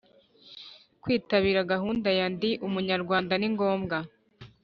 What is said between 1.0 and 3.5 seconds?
Kwitabira gahunda ya Ndi umunyarwanda ni